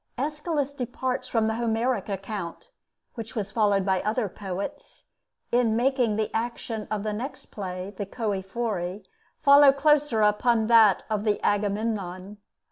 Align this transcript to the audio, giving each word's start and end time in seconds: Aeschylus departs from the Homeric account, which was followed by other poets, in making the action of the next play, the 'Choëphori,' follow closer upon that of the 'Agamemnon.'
Aeschylus 0.17 0.73
departs 0.73 1.27
from 1.27 1.45
the 1.45 1.53
Homeric 1.53 2.09
account, 2.09 2.71
which 3.13 3.35
was 3.35 3.51
followed 3.51 3.85
by 3.85 4.01
other 4.01 4.27
poets, 4.27 5.03
in 5.51 5.75
making 5.75 6.15
the 6.15 6.35
action 6.35 6.87
of 6.89 7.03
the 7.03 7.13
next 7.13 7.51
play, 7.51 7.93
the 7.95 8.07
'Choëphori,' 8.07 9.05
follow 9.43 9.71
closer 9.71 10.21
upon 10.21 10.65
that 10.65 11.03
of 11.07 11.23
the 11.23 11.39
'Agamemnon.' 11.45 12.37